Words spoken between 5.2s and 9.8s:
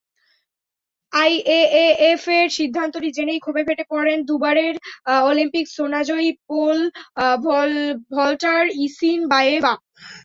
Olympic সোনাজয়ী pole vaulter Isinbayeva.